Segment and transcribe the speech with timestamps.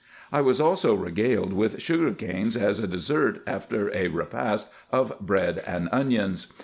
[0.31, 5.63] I was also regaled with sugar canes as a dessert after a repast of bread
[5.67, 6.51] and onions.